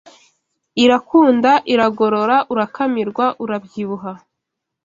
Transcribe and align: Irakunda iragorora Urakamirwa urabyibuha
Irakunda 0.83 1.51
iragorora 1.73 2.37
Urakamirwa 2.53 3.25
urabyibuha 3.43 4.11